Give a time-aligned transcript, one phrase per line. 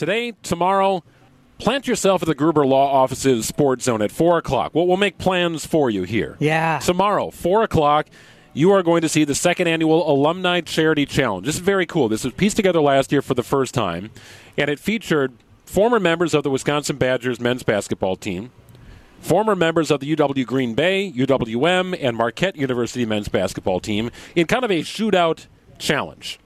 [0.00, 1.04] today, tomorrow,
[1.58, 4.74] plant yourself at the Gruber Law Office's Sports Zone at 4 o'clock.
[4.74, 6.36] Well, we'll make plans for you here.
[6.40, 6.78] Yeah.
[6.78, 8.06] Tomorrow, 4 o'clock,
[8.54, 11.44] you are going to see the second annual Alumni Charity Challenge.
[11.44, 12.08] This is very cool.
[12.08, 14.10] This was pieced together last year for the first time,
[14.56, 15.34] and it featured
[15.66, 18.52] former members of the Wisconsin Badgers men's basketball team,
[19.20, 24.46] former members of the UW Green Bay, UWM, and Marquette University men's basketball team in
[24.46, 25.46] kind of a shootout
[25.78, 26.40] challenge.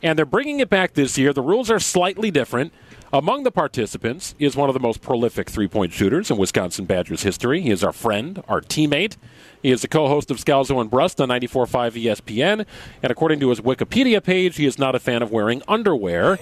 [0.00, 1.32] And they're bringing it back this year.
[1.32, 2.72] The rules are slightly different.
[3.12, 7.24] Among the participants is one of the most prolific three point shooters in Wisconsin Badgers
[7.24, 7.60] history.
[7.60, 9.16] He is our friend, our teammate.
[9.62, 12.64] He is the co host of Scalzo and Brust on 94.5 ESPN.
[13.02, 16.38] And according to his Wikipedia page, he is not a fan of wearing underwear.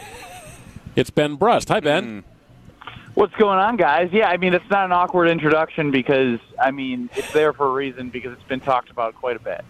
[0.94, 1.70] It's Ben Brust.
[1.70, 2.04] Hi, Ben.
[2.04, 2.88] Hmm.
[3.14, 4.10] What's going on, guys?
[4.12, 7.72] Yeah, I mean, it's not an awkward introduction because, I mean, it's there for a
[7.72, 9.64] reason because it's been talked about quite a bit.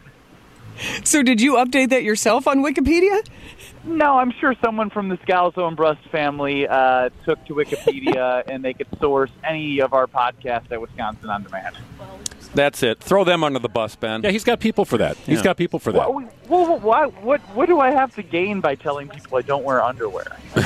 [1.05, 3.27] So, did you update that yourself on Wikipedia?
[3.85, 8.65] No, I'm sure someone from the Scalzo and Brust family uh, took to Wikipedia and
[8.65, 11.77] they could source any of our podcasts at Wisconsin On Demand.
[12.59, 12.99] That's it.
[12.99, 14.21] Throw them under the bus, Ben.
[14.25, 15.17] Yeah, he's got people for that.
[15.19, 15.45] He's Yeah.
[15.45, 16.13] got people for that.
[16.13, 19.63] Well, well, what, what, what do I have to gain by telling people I don't
[19.63, 20.27] wear underwear?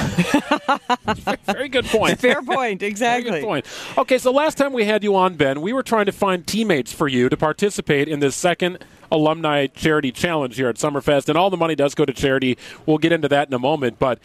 [1.44, 2.18] Very good point.
[2.18, 3.30] Fair point, Very exactly.
[3.40, 3.66] good point.
[3.98, 6.92] Okay, so last time we had you on, Ben, we were trying to find teammates
[6.94, 11.50] for you to participate in this second alumni charity challenge here at Summerfest, and all
[11.50, 12.56] the money does go to charity.
[12.86, 14.18] We'll get into that in a moment, but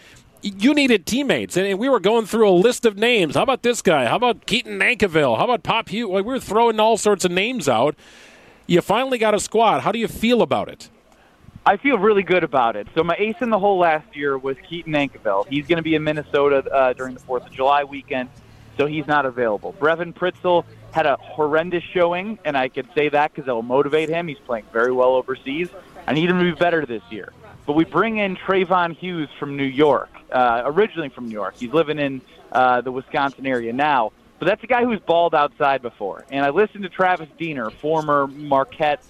[0.57, 3.35] you needed teammates, and we were going through a list of names.
[3.35, 4.05] How about this guy?
[4.05, 5.37] How about Keaton Nankivil?
[5.37, 6.09] How about Pop Hugh?
[6.11, 7.95] Like, we were throwing all sorts of names out.
[8.65, 9.81] You finally got a squad.
[9.81, 10.89] How do you feel about it?
[11.65, 12.87] I feel really good about it.
[12.95, 15.47] So my ace in the hole last year was Keaton Nankivil.
[15.49, 18.29] He's going to be in Minnesota uh, during the Fourth of July weekend,
[18.77, 19.73] so he's not available.
[19.73, 24.07] Brevin Pritzl had a horrendous showing, and I could say that because it will motivate
[24.07, 24.27] him.
[24.27, 25.67] He's playing very well overseas.
[26.07, 27.33] I need him to be better this year.
[27.67, 31.55] But we bring in Trévon Hughes from New York, uh, originally from New York.
[31.57, 34.13] He's living in uh, the Wisconsin area now.
[34.39, 36.23] But that's a guy who's balled outside before.
[36.31, 39.03] And I listened to Travis Diener, former Marquette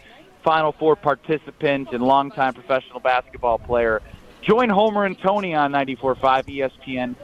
[0.44, 4.02] Final Four participant and longtime professional basketball player,
[4.42, 7.16] join Homer and Tony on 94.5 ESPN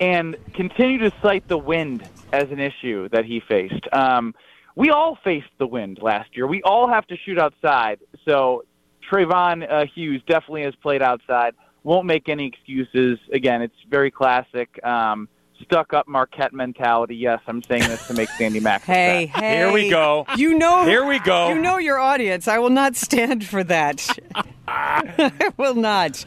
[0.00, 3.86] and continue to cite the wind as an issue that he faced.
[3.92, 4.34] Um,
[4.74, 6.46] we all faced the wind last year.
[6.46, 8.00] We all have to shoot outside.
[8.24, 8.64] So
[9.10, 11.54] Trévon uh, Hughes definitely has played outside.
[11.84, 13.18] Won't make any excuses.
[13.32, 14.78] Again, it's very classic.
[14.84, 15.28] Um,
[15.62, 17.16] stuck up Marquette mentality.
[17.16, 18.82] Yes, I'm saying this to make Sandy Mack.
[18.82, 19.42] Hey, upset.
[19.42, 19.56] hey.
[19.56, 20.26] Here we go.
[20.36, 20.84] You know.
[20.84, 21.48] Here we go.
[21.50, 22.48] You know your audience.
[22.48, 24.06] I will not stand for that.
[24.68, 26.24] I will not.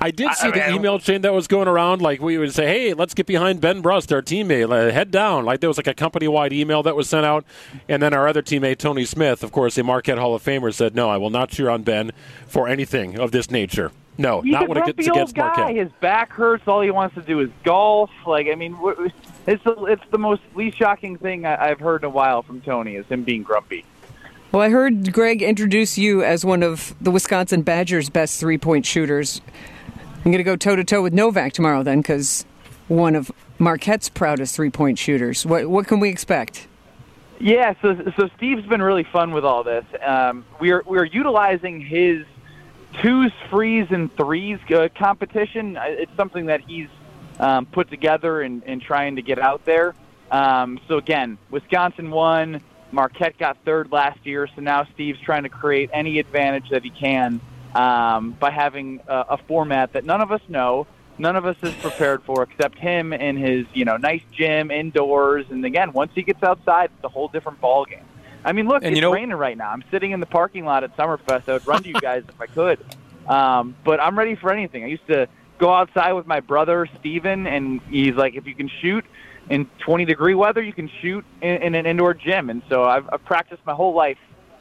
[0.00, 2.00] I did see the email chain that was going around.
[2.00, 4.68] Like we would say, "Hey, let's get behind Ben Brust, our teammate.
[4.68, 7.44] Like, head down." Like there was like a company-wide email that was sent out,
[7.88, 10.94] and then our other teammate Tony Smith, of course, a Marquette Hall of Famer, said,
[10.94, 12.12] "No, I will not cheer on Ben
[12.46, 13.92] for anything of this nature.
[14.18, 15.56] No, He's not a when it gets against old guy.
[15.58, 16.66] Marquette." His back hurts.
[16.66, 18.10] All he wants to do is golf.
[18.26, 19.10] Like I mean, wh-
[19.46, 22.96] it's the, it's the most least shocking thing I've heard in a while from Tony
[22.96, 23.84] is him being grumpy.
[24.52, 28.84] Well, I heard Greg introduce you as one of the Wisconsin Badgers' best three point
[28.84, 29.40] shooters.
[30.24, 32.44] I'm going to go toe to toe with Novak tomorrow, then, because
[32.88, 35.46] one of Marquette's proudest three point shooters.
[35.46, 36.66] What, what can we expect?
[37.38, 39.86] Yeah, so so Steve's been really fun with all this.
[40.04, 42.26] Um, we're we're utilizing his
[43.00, 45.78] twos, frees, and threes uh, competition.
[45.80, 46.88] It's something that he's
[47.38, 49.94] um, put together and, and trying to get out there.
[50.30, 52.60] Um, so again, Wisconsin won.
[52.92, 56.90] Marquette got third last year, so now Steve's trying to create any advantage that he
[56.90, 57.40] can
[57.74, 60.86] um, by having a, a format that none of us know,
[61.18, 65.46] none of us is prepared for, except him and his you know nice gym indoors.
[65.50, 68.04] And again, once he gets outside, it's a whole different ball game.
[68.44, 69.70] I mean, look, And it's you know- raining right now.
[69.70, 71.48] I'm sitting in the parking lot at Summerfest.
[71.48, 72.78] I would run to you guys if I could,
[73.28, 74.82] um, but I'm ready for anything.
[74.82, 75.28] I used to
[75.58, 79.04] go outside with my brother Steven, and he's like, if you can shoot
[79.50, 82.48] in 20 degree weather, you can shoot in, in an indoor gym.
[82.48, 84.16] And so I've, I've practiced my whole life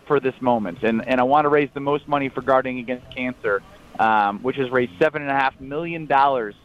[0.09, 3.16] for this moment, and and I want to raise the most money for guarding against
[3.16, 3.62] cancer,
[4.00, 6.56] um, which has raised seven and a half million dollars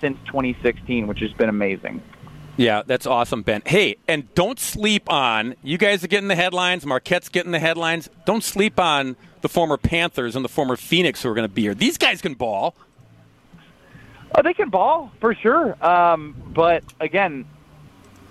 [0.00, 2.02] since 2016, which has been amazing.
[2.56, 3.60] Yeah, that's awesome, Ben.
[3.66, 5.56] Hey, and don't sleep on.
[5.62, 6.86] You guys are getting the headlines.
[6.86, 8.08] Marquette's getting the headlines.
[8.24, 11.62] Don't sleep on the former Panthers and the former Phoenix who are going to be
[11.62, 11.74] here.
[11.74, 12.74] These guys can ball.
[14.34, 15.76] Oh, they can ball for sure.
[15.84, 17.44] Um, but again,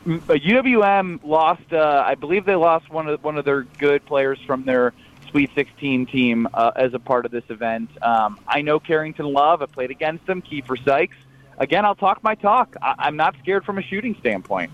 [0.06, 1.72] UWM lost.
[1.72, 4.94] Uh, I believe they lost one of one of their good players from their
[5.32, 7.90] Sweet 16 team uh, as a part of this event.
[8.02, 9.62] Um, I know Carrington Love.
[9.62, 10.42] I played against him.
[10.42, 11.18] Keifer Sykes.
[11.58, 12.76] Again, I'll talk my talk.
[12.82, 14.72] I- I'm not scared from a shooting standpoint.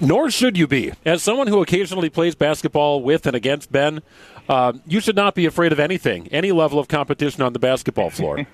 [0.00, 0.92] Nor should you be.
[1.04, 4.02] As someone who occasionally plays basketball with and against Ben,
[4.48, 8.10] uh, you should not be afraid of anything, any level of competition on the basketball
[8.10, 8.38] floor.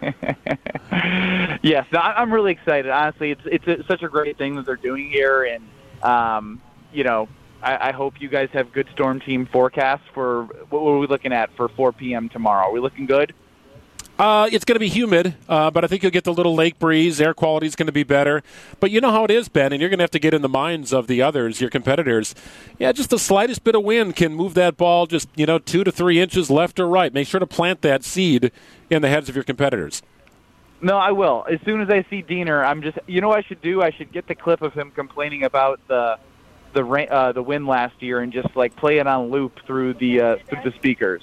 [1.63, 2.91] yes, I'm really excited.
[2.91, 5.65] Honestly, it's it's a, such a great thing that they're doing here, and
[6.03, 6.61] um,
[6.93, 7.29] you know,
[7.63, 11.33] I, I hope you guys have good storm team forecasts for what are we looking
[11.33, 12.29] at for 4 p.m.
[12.29, 12.67] tomorrow.
[12.67, 13.35] Are we looking good?
[14.19, 16.79] Uh, it's going to be humid, uh, but I think you'll get the little lake
[16.79, 17.21] breeze.
[17.21, 18.43] Air quality is going to be better.
[18.81, 20.41] But you know how it is, Ben, and you're going to have to get in
[20.41, 22.35] the minds of the others, your competitors.
[22.79, 25.85] Yeah, just the slightest bit of wind can move that ball just, you know, two
[25.85, 27.13] to three inches left or right.
[27.13, 28.53] Make sure to plant that seed
[28.89, 30.03] in the heads of your competitors.
[30.81, 31.45] No, I will.
[31.51, 33.83] As soon as I see Diener, I'm just, you know what I should do?
[33.83, 36.19] I should get the clip of him complaining about the
[36.73, 39.95] the rain, uh, the wind last year and just like play it on loop through
[39.95, 41.23] the uh, through the speakers.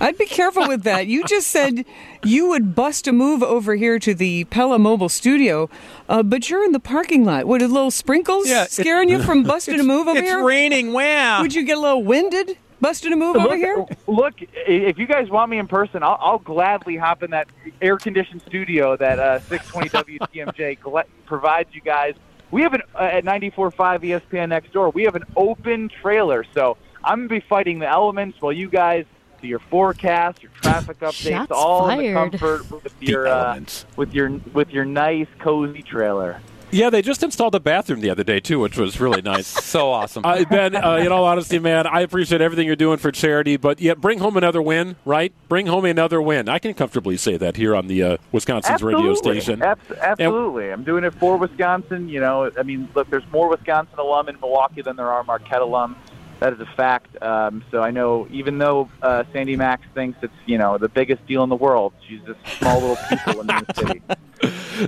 [0.00, 1.06] I'd be careful with that.
[1.06, 1.84] You just said
[2.24, 5.70] you would bust a move over here to the Pella Mobile Studio,
[6.08, 7.44] uh, but you're in the parking lot.
[7.46, 10.44] What, a little sprinkles Yeah, scaring you from busting a move over it's here?
[10.44, 10.92] raining.
[10.92, 11.42] Wow.
[11.42, 13.86] Would you get a little winded busting a move over here?
[14.08, 14.34] look,
[14.66, 17.46] if you guys want me in person, I'll, I'll gladly hop in that
[17.80, 22.14] air-conditioned studio that uh, 620 WTMJ provides you guys.
[22.50, 24.90] We have an uh, at 94.5 ESPN next door.
[24.90, 29.06] We have an open trailer, so I'm gonna be fighting the elements while you guys
[29.42, 33.60] do your forecast, your traffic updates, Shots all in the comfort with The your uh,
[33.96, 36.40] with your with your nice cozy trailer.
[36.74, 39.46] Yeah, they just installed a bathroom the other day, too, which was really nice.
[39.64, 40.24] so awesome.
[40.24, 43.78] Uh, ben, uh, in all honesty, man, I appreciate everything you're doing for charity, but
[43.78, 45.34] yeah, bring home another win, right?
[45.50, 46.48] Bring home another win.
[46.48, 49.60] I can comfortably say that here on the uh, Wisconsin's radio station.
[49.62, 50.72] Abs- absolutely.
[50.72, 52.08] I'm doing it for Wisconsin.
[52.08, 55.60] You know, I mean, look, there's more Wisconsin alum in Milwaukee than there are Marquette
[55.60, 55.94] alum.
[56.42, 57.22] That is a fact.
[57.22, 61.24] Um, so I know, even though uh, Sandy Max thinks it's you know the biggest
[61.28, 64.02] deal in the world, she's just small little people in the city.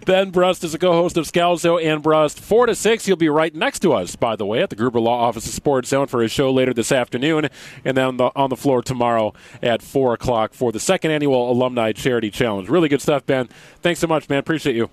[0.04, 2.40] Ben Brust is a co-host of Scalzo and Brust.
[2.40, 4.98] Four to six, he'll be right next to us, by the way, at the Gruber
[4.98, 7.48] Law Office of Sports Zone for his show later this afternoon,
[7.84, 11.52] and then on the, on the floor tomorrow at four o'clock for the second annual
[11.52, 12.68] Alumni Charity Challenge.
[12.68, 13.48] Really good stuff, Ben.
[13.80, 14.40] Thanks so much, man.
[14.40, 14.90] Appreciate you.